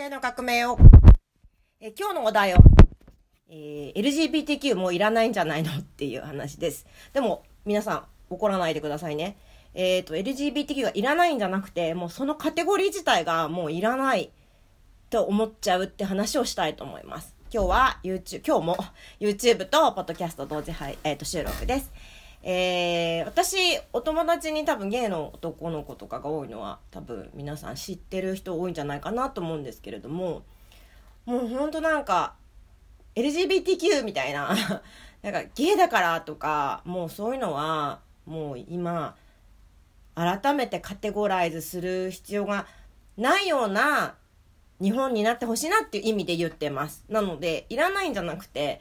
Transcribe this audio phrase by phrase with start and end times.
[0.00, 0.78] 性の革命を。
[1.78, 2.56] え今日のお題を、
[3.50, 6.86] えー、LGBTQ もういらないんじゃないのっていう話です。
[7.12, 9.36] でも、皆さん、怒らないでくださいね。
[9.74, 14.30] えっ、ー、と、LGBTQ がいらないんじゃなくて、もうそのカテゴリー自体がもういらない
[15.10, 17.34] と思っちゃうって話をしたいと思います。
[17.52, 18.76] 今日は YouTube、今日も
[19.20, 21.92] YouTube と Podcast 同時配、えっ、ー、と、収録です。
[22.42, 23.56] えー、私、
[23.92, 30.42] お友達に多分ゲイの男の子とかが多いのは多分皆さん知ってる人多いんじゃないかなと思うんですけれども、
[31.26, 32.34] もうほんとなんか、
[33.14, 34.54] LGBTQ みたいな、
[35.22, 39.16] なんかゲイだからとか、もうそういうのは、もう今、
[40.14, 42.66] 改めてカテゴライズする必要が
[43.16, 44.14] ないような
[44.80, 47.04] 日本になってほしいなっていう意味で言ってます。
[47.08, 48.80] なので、いらないんじゃなくて、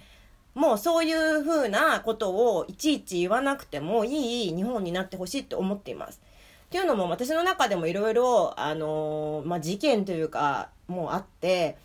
[0.55, 6.21] もうそういうふうなことをいちいち言わなくてもいい日本になってほしいって思っています。
[6.65, 11.77] っていうのも私の中でもいろいろ、あのー、まあ、事件というか、もうあって、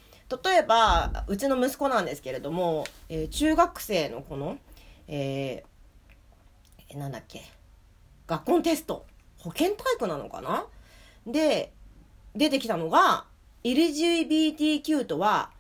[0.45, 4.59] 例えば、うちの息子なんですけれども、えー、中学生のこの、
[5.09, 7.43] えー、なんだっけ、
[8.27, 9.07] 学校のテスト、
[9.39, 10.67] 保健体育なのかな？
[11.27, 11.73] で、
[12.35, 13.25] 出てきたのが、
[13.63, 15.51] LGBTQ とは、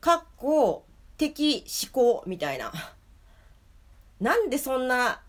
[0.00, 0.84] かっこ、
[1.18, 2.72] 的思考みたいな。
[4.20, 5.20] なんでそんな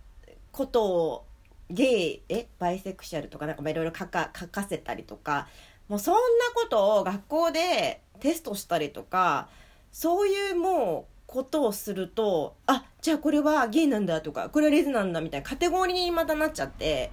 [0.52, 1.26] ことを
[1.70, 5.48] ゲイ、えバイセクシャルとかなんかいろいろ書か書かせたりとか、
[5.90, 6.20] もうそんな
[6.56, 9.50] ことを学校でテストしたりとか、
[9.92, 17.12] そういうもうことをすると、あ、じゃあこれはゲイなんだとか、これはレズなんだみたいなカテゴリーにまたなっちゃって、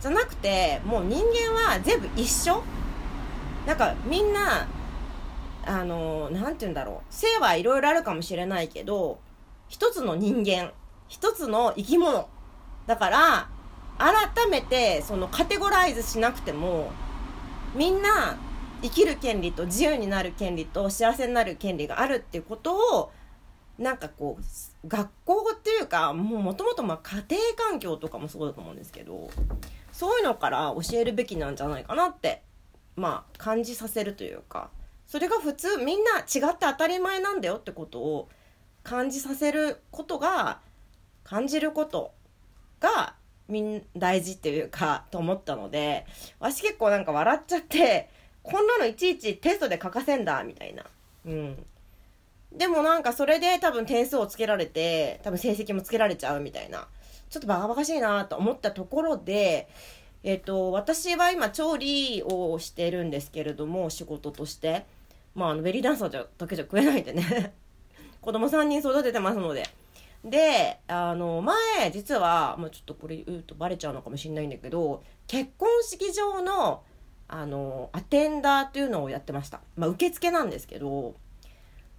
[0.00, 2.62] じゃなくて、もう人間は全部一緒
[3.66, 4.68] なんかみんな
[5.66, 7.14] あの、なんて言うんだろう。
[7.14, 9.18] 性はいろいろあるかもしれないけど、
[9.68, 10.72] 一つの人間、
[11.08, 12.28] 一つの生き物。
[12.86, 13.48] だから、
[13.98, 16.92] 改めて、そのカテゴライズしなくても、
[17.74, 18.38] みんな
[18.82, 23.12] 生きる権利と自由になる権利と幸せになる権利があるっていうことを、
[23.78, 29.30] なんかこう、学校っていうか、もうもともとま家庭環境とかもそうだと思うんですけど、
[29.92, 32.42] そういうのから教えるべきなんじゃないかなって、
[32.94, 34.70] まあ感じさせるというか、
[35.06, 38.28] それが普通みんな違って当たり前なんだよってことを
[38.82, 40.60] 感じさせることが
[41.24, 42.12] 感じること
[42.80, 43.14] が
[43.48, 46.06] みん大事っていうかと思ったので
[46.40, 48.10] 私結構なんか笑っちゃって
[48.42, 50.84] こんなのいちいちテストで書かせんだみたいな。
[51.26, 51.66] うん。
[52.52, 56.86] でもなんかそれで多分点数をつけられて多分成績もつけられちゃうみたいな。
[57.28, 59.68] ちょっとバカバカしいなと思ったところで
[60.26, 64.84] えっ、と私は今調理をしてるんですけれども仕事として
[65.36, 67.54] まあ、あのベリーダンサーじゃだけじゃ食えないんでね
[68.22, 69.68] 子供3人育ててますので。
[70.24, 76.82] で、あの、前、実は、まあ、ちょっとこれ言うとバレちゃうのかもしれないんだけど、結婚式場の、
[77.28, 79.60] あの、アテンダーっていうのをやってました。
[79.76, 81.14] まあ、受付なんですけど、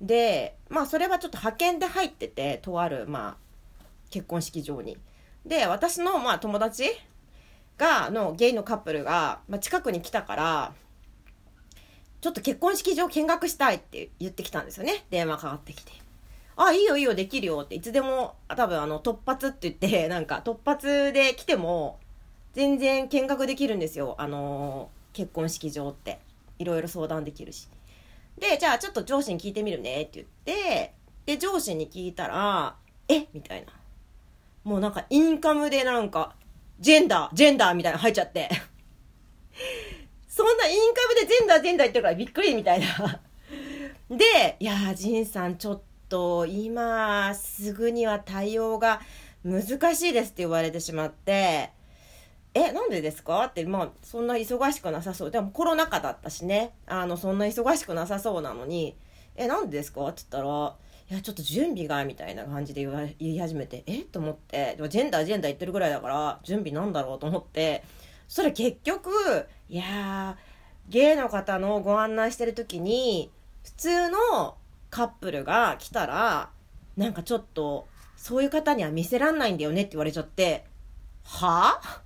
[0.01, 4.97] で、まあ、それはちょっと派遣で入ってて、とある、まあ、結婚式場に。
[5.45, 6.83] で、私の、まあ、友達
[7.77, 10.73] が、のゲイのカップルが、まあ、近くに来たから、
[12.19, 15.05] ちょっと結婚式場見学したいって言ってきたんですよね。
[15.09, 15.91] 電話かかってきて。
[16.55, 21.99] あ、いいよいいよ、できるよって、いつでも、多分あの、突発って言って、 なんか、突発で来ても、
[22.53, 24.15] 全然見学できるんですよ。
[24.17, 26.19] あのー、結婚式場って。
[26.59, 27.67] いろいろ相談できるし。
[28.39, 30.93] で、じゃあちょっと上司に聞いてみるねって言って、
[31.25, 32.75] で、上司に聞いたら、
[33.07, 33.27] え？
[33.33, 33.71] みたいな。
[34.63, 36.35] もうなんか、インカムでなんか、
[36.79, 38.49] ジェンダー、ジェンダーみたいな入っちゃって。
[40.27, 43.21] そんなインカムでジェンダージェンダー言ってるからびっくりみたいな。
[44.09, 49.01] で、いやー、ジンさんちょっと今すぐには対応が
[49.43, 51.71] 難しいですって言われてしまって、
[52.53, 53.45] え、なんでですか？
[53.45, 55.31] って、まあ、そんな忙しくなさそう。
[55.31, 56.73] でもコロナ禍だったしね。
[56.85, 58.95] あの、そんな忙しくなさそうなのに、
[59.35, 60.07] え、なんでですか？
[60.07, 60.75] って言ったら、
[61.09, 63.99] いや、ちょっと準備が、みたいな感じで言言い始めて、え？
[63.99, 67.83] と思って、でもジェンダー、ジェンダー言ってるぐらいだから、準備なんだろうと思って、
[68.27, 69.09] それ結局、
[69.69, 73.31] いやー、ゲイの方のご案内してる時に、
[73.63, 74.57] 普通の
[74.89, 76.49] カップルが来たら、
[76.97, 77.87] なんかちょっと、
[78.17, 80.65] そういう方には見せらんないんだよねって言われちゃって、
[81.23, 81.79] は？
[81.81, 82.01] ぁ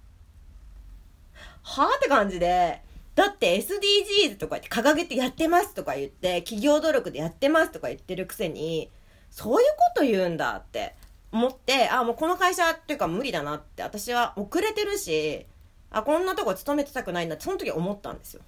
[1.63, 1.87] は？
[1.87, 2.83] ぁって感じで、
[3.15, 8.89] だって SDGs とかって掲げてやってますとか言って、企業努力でやってますとか言ってるくせに、
[9.29, 10.95] そういうこと言うんだって
[11.31, 15.45] 思って、あ、もうこの会社っていうか無理だなって、私は遅れてるし、
[15.89, 18.41] あ、こんなとこ勤めてたくないんだって、その時思ったんですよ。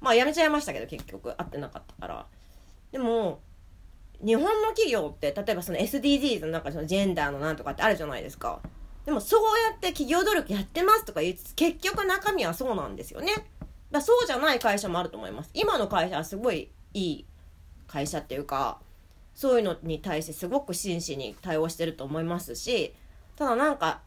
[0.00, 2.26] まあ、辞めちゃいましたけど、結局、会ってなかったから。
[2.92, 3.40] でも、
[4.24, 8.60] 日本の企業って、例えばその SDGs の中そのジェンダーのなんとかってあるじゃないですか。
[9.04, 13.32] でも、そうやって企業努力やってますとか言いつつ、結局中身はそうなんですよね。
[13.90, 15.50] だそうじゃない会社もあると思います。
[15.54, 17.26] 今の会社はすごいいい
[17.86, 18.78] 会社っていうか
[19.34, 22.92] そういうのに対してすごく真摯に対応してると思いますし
[23.36, 24.00] ただなんか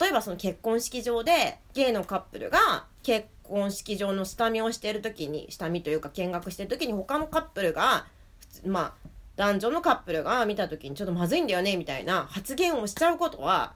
[0.00, 8.06] 例えばその結婚式場でゲイのカップルが結婚式場の下見をしてる時に下見というか見学してる時に他のカップルが
[8.66, 13.74] まあ男女のカップルが見た時にちょっとまずいんだよねみたいな発言をしちゃうことは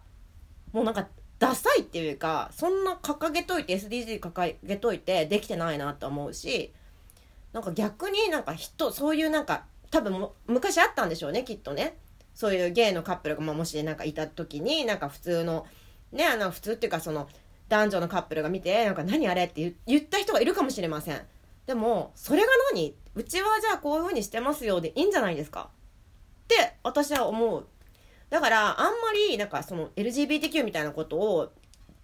[0.73, 1.06] もうなんか
[1.40, 6.72] ダサいっていうかそんな掲げといて SDGs 掲げといてできてないなと思うし
[7.52, 11.96] なんか逆になんか人そういうなんか多分昔あったんでしょうねきっとね。
[12.32, 15.66] そういうゲイのカップルが、ま、もしなんかいた時になんか普通の
[16.12, 17.28] ねあの普通っていうかその
[17.69, 21.20] 男女のカップルが見てなんか何あれって言った人がいるかもしれません。
[21.66, 22.94] でもそれが何？
[23.14, 25.70] うちはじゃあこういう風にしてますよでいいんじゃないですか？
[26.44, 27.66] って私は思う。
[28.31, 28.93] だからあんま
[29.29, 31.53] りなんかその LGBTQ みたいなことを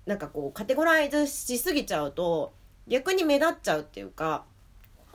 [0.06, 2.52] なんかこうカテゴライズしすぎちゃうと
[2.88, 4.44] 逆に目立っちゃうっていうか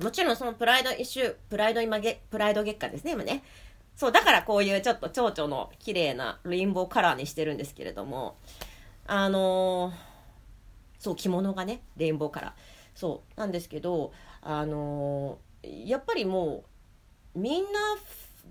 [0.01, 3.43] もちろんそのプライドイシュー、プライド今げ、プライド月間ですね、今ね。
[3.95, 8.35] そう、だからこういうちょっと蝶々の綺麗なレインボーカラーにしてるんですけれども、
[9.05, 9.93] あのー、
[10.97, 12.51] そう、着物がね、レインボーカラー。
[12.95, 14.11] そう、なんですけど、
[14.41, 16.63] あのー、やっぱりも
[17.35, 17.69] う、みんな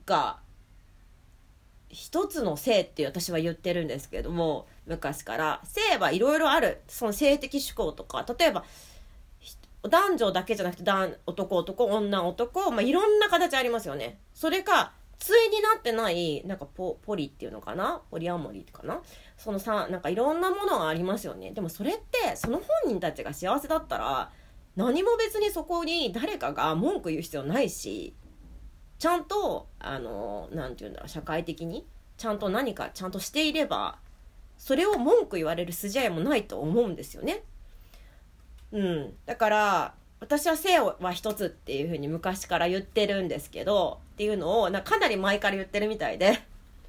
[0.07, 0.39] が、
[1.91, 5.61] 一つの性って私は言ってるんですけども、昔から。
[5.65, 6.81] 性はいろいろある。
[6.89, 8.65] その性的思考とか、例えば、
[9.83, 10.91] 男女だけじゃなくて
[11.25, 14.19] 男男男女男、まあ、いろんな形ありますよね。
[14.35, 18.03] それか対になってないなんかポポリっていうのかな？
[18.11, 19.01] ポリアモリかな？
[19.39, 21.53] そのさなんかいろんなものがありますよね。
[21.53, 24.31] でもそれってその本人たちが幸せだったら
[24.77, 28.15] 何も別にそこに誰かが文句言う必要ないし
[29.01, 31.85] ちゃんとあの何て言うんだろう社会的に
[32.17, 33.99] ちゃんと何かちゃんとしていれば
[34.61, 37.43] それを文句言われる筋合いもないと思うんですよね。
[38.73, 39.15] うん。
[39.25, 46.39] だから、私は性は一つっていうふうに昔から言ってるんですけど、っていうのをなかなり前から言ってるみたいで、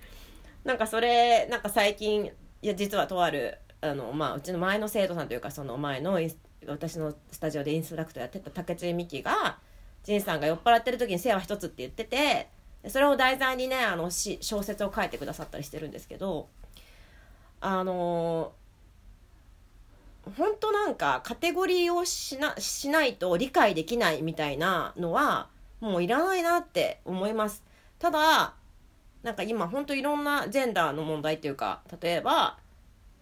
[0.66, 2.25] なんかそれ、なんか最近、
[2.62, 6.19] いや、実はとある、あの、まあ、うちの前の生徒さんというか、その前の
[6.68, 9.60] 私のスタジオでインストラクターやってた竹内美希が、
[10.03, 12.50] 仁さんが酔っ払ってる時に性は一つって言ってて、
[12.88, 16.48] それを題材にね、あの、小説を書いてくださったりしてるんですけど、
[17.62, 18.53] あの
[20.36, 25.48] 本当なんかカテゴリーをしなしないと理解できないみたいなのは
[25.80, 27.63] もういらないなって思います。
[27.98, 28.53] ただ
[29.24, 32.57] なんか今本当いろんなジェンダーの問題っていうか例えば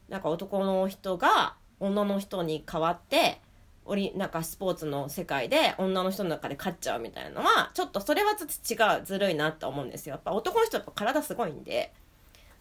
[0.08, 3.42] なんか男の人が女の人に代わって
[3.86, 10.14] おりなんかスポーツの世界で女の人の中で勝っちゃうみたいなのはちょっとそれはちょっと違うずるいなって思うんですよ。
[10.14, 11.94] やっぱ男の人やっぱ体すごいんで。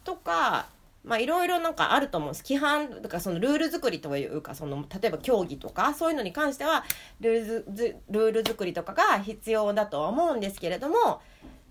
[0.04, 0.68] とか
[1.04, 6.84] まあいろいろなんかあると思うんです規範とかそのルール作りというかその例えば競技とかそういうのに関しては
[7.20, 11.20] ルールルール作りとかが必要だとは思うんですけれども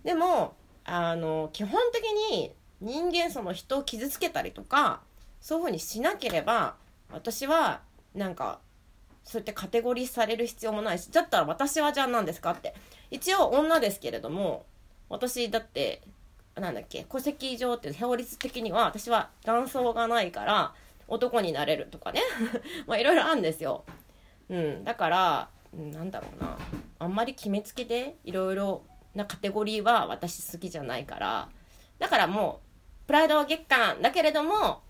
[0.03, 0.55] でも
[0.85, 5.01] あの基本的に人間その人を傷つけたりとか
[5.41, 6.75] そういうふうにしなければ
[7.11, 7.81] 私は
[8.15, 8.59] なんか
[9.27, 12.51] そうやってカテゴリーされる必要もないしだったら私はじゃあ何ですか？
[12.51, 12.73] って。
[13.11, 14.65] 一応女ですけれども
[15.09, 16.01] 私だって
[16.55, 20.73] なんだっけ戸籍上って法律的には私は男装がないから
[21.07, 22.21] 男になれるとかね。
[22.87, 23.83] まあいろいろあるんですよ。
[24.49, 26.57] うん、だからなんだろうな。
[26.99, 31.49] あんまり決めつけでいろいろなカテゴリーは私好きじゃないから。
[31.99, 32.61] だからも
[33.03, 34.81] うプライドは月間だけれども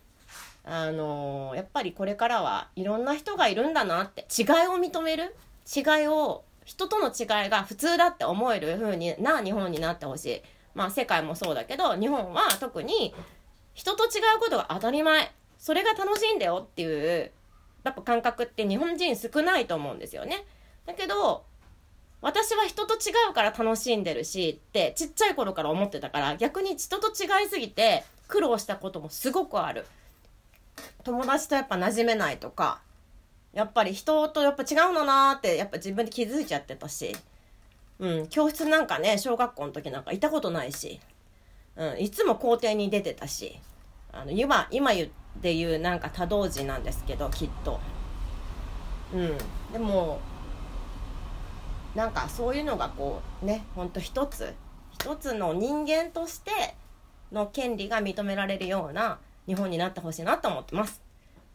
[0.70, 5.36] あの、やっぱりこれからはいろんな人がいるんだなって違いを認める？
[5.74, 10.42] 違いを人との違いが普通だって思える風にな日本になってほしい。
[10.76, 13.16] まあ世界もそうだけど日本は特に
[13.74, 15.32] 人と違うことが当たり前。
[15.58, 17.32] それが楽しいんだよっていう
[17.84, 20.46] やっぱ感覚って日本人少ないと思うんですよね。
[20.86, 21.46] だけど
[22.22, 29.86] 私は人と違うから楽しんでるしってちっちゃい頃から思ってたから逆に人と違いすぎて苦労したこともすごくある。
[31.04, 32.82] 友達とやっぱ馴染めないとか
[33.54, 37.16] やっぱり人とやっぱ違うのなーってやっぱ自分で気づいちゃってたし
[38.00, 41.00] うん、教室なんかね、小学校の時なんかいたことないし、
[41.76, 43.60] うん、いつも校庭に出てたし、
[44.12, 45.10] あの、今、今言っ
[45.42, 47.80] て言うなんか多動児なんですけど、きっと。
[49.14, 49.38] うん、
[49.74, 50.20] でも、
[51.96, 54.54] なんかそういうのがこう、ね、ほんと一つ、
[54.92, 56.52] 一つの人間として
[57.32, 61.02] の権利が認められるような日本になってほしいなと思ってます。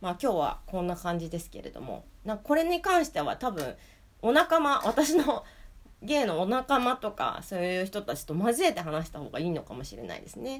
[0.01, 3.77] まあ今日はこんな感じですけれども、なこれに関しては多分、
[4.23, 5.45] お仲間、私の
[6.03, 10.59] ゲイのお仲間とかそういう人たちと交えて話した方がいいのかもしれないですね。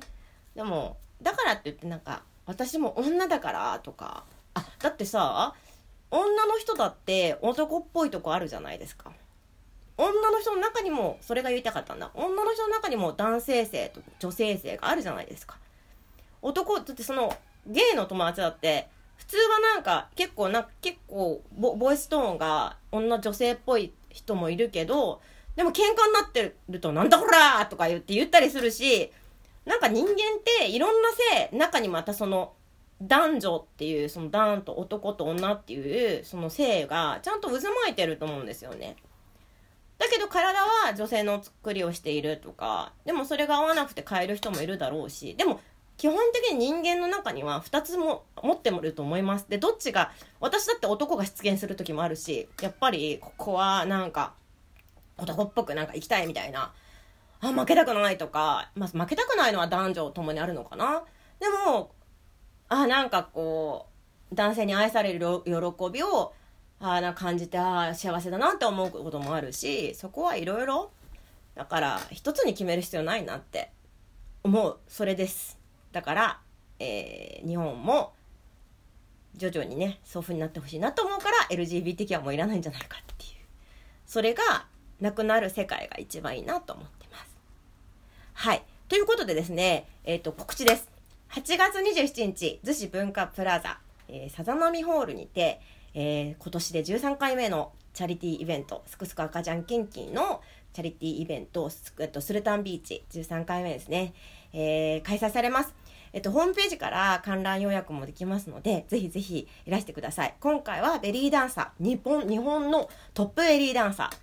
[0.55, 4.25] でもだからって言ってなんか私も女だからとか。
[4.55, 5.55] あだってさ
[6.11, 9.11] 女の人だって男っぽいとこあるじゃないですか。
[9.97, 12.11] 女の人の中にもそれが言いたかったんだ。
[12.15, 15.57] 女の人の中にも男性性と女性性があるじゃないですか。
[16.43, 17.35] 男だってその
[17.67, 25.21] ゲイの友達だって普通はなんか結構な結構ボボイストーンが女女性っぽい人もいるけど
[25.57, 29.13] でも喧嘩になってるとなんだこらとか言って言ったりするし
[29.65, 30.17] なんか人間っ
[30.59, 31.09] ていろんな
[31.51, 32.53] 性中にまたその
[33.01, 38.97] 男女っていうその男と男と女っていうその性がちゃんと渦巻いてると思うんですよね。
[39.99, 45.61] だけど体は女性の作りをしているとかでもそれが合わなくて変える人もいるだろうしでも
[45.97, 49.47] 基本的に人間の中には2つも持ってもると思います。
[49.49, 54.35] でどっちが私だって男が出現する時もあるしやっぱりここはなんか
[55.19, 56.73] 男っぽくなんか行きたいみたいな
[57.41, 61.05] あ負けたくないとか、まあ、負けたくないのは男女ともにあるのかな。
[61.41, 61.93] でも
[62.69, 63.87] あなんかこ
[64.31, 65.53] う男性に愛される喜
[65.93, 66.33] びを
[66.81, 70.91] あな感じてあ幸せだなって思うこともあるしそこはいろいろ
[71.55, 73.71] だから一つに決める必要ないなって
[74.43, 74.79] 思う。
[74.89, 75.62] それです。
[75.93, 76.41] だから、
[76.79, 78.13] えー、日本も
[79.37, 83.31] 徐々にねそういう風になってほしいなと思うから LGBTQ はもういらないんじゃないかっていう。
[84.07, 84.67] それが
[85.01, 87.37] なくなる世界が一番いいなと思ってます。
[88.35, 88.63] はい。
[88.89, 90.89] ということでですねえっ、ー、と告知です。
[91.31, 95.61] 8月27日逗子文化プラザ、えー、さざ波ホールにて
[95.95, 100.41] えー、今年で13回目のチャリティーイベント、すくすく赤ちゃん献金の
[100.73, 104.15] チャリティーイベント、スえっと、スルタンビーチ、13回目ですね、
[104.55, 105.75] えー、開催されます。
[106.13, 110.35] えっと、ホームページから観覧予約もできますので、ぜひぜひいらしてください。
[110.41, 114.17] 今回はベリーダンサー、日本、日本のトップベリーダンサー、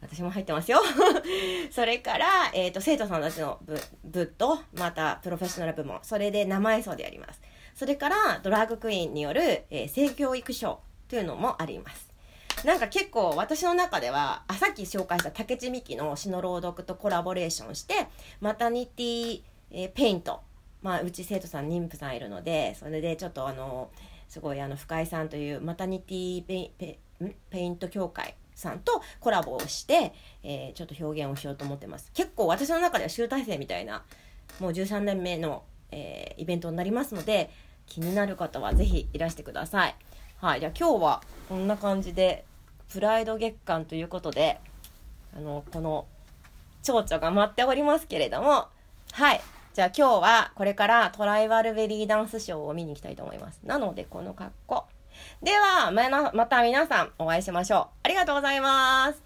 [0.00, 0.80] 私も入ってますよ。
[1.70, 7.40] それから、えっ、ー、と、生徒さんたちの部部と、また、プロフェッショナル部門、それで生演奏でやります。
[7.74, 12.06] それから、ドラッグクイーンによる、えー、性教育賞というのもあります。
[12.64, 18.08] なんか結構私の中では、あ、さっき紹介した竹地美希の詩の朗読とコラボレーションして、
[18.40, 20.40] マタニティ、えー、ペイント。
[20.86, 23.90] まあ、うち生徒さん、妊婦さんいるので、それでちょっとあの、
[24.28, 27.00] すごいあの、深井さんというマタニティペイペ
[27.50, 30.14] ペイント協会さんとコラボをして、
[30.44, 32.12] えー、ちょっと表現をしようと思ってます。
[32.14, 34.04] 結構私の中では集大成みたいな、
[34.60, 37.50] もう13年目の、えー、イベントになりますので、
[37.86, 39.96] 気になる方はぜひいらしてください。
[40.36, 42.44] はい、じゃあ今日はこんな感じで、
[42.92, 44.60] プライド月間ということで、
[45.36, 46.06] あの、この、
[46.84, 48.68] 蝶々が待っておりますけれども、
[49.10, 49.40] はい。
[49.76, 53.60] じゃあ今日はこれからトライバルベリーダンスショーを見に行きたいと思います。
[53.62, 54.84] なのでこの格好。
[55.42, 55.90] では、
[56.32, 57.86] また皆さんお会いしましょう。
[58.04, 59.25] ありがとうございます。